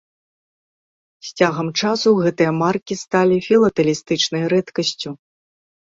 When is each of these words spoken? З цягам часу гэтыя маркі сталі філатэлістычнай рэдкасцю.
З 1.27 1.35
цягам 1.41 1.69
часу 1.83 2.09
гэтыя 2.23 2.51
маркі 2.63 2.99
сталі 3.03 3.37
філатэлістычнай 3.49 4.43
рэдкасцю. 4.55 5.09